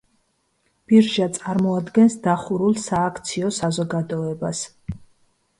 [0.91, 4.65] ბირჟა წარმოადგენს დახურულ სააქციო საზოგადოებას.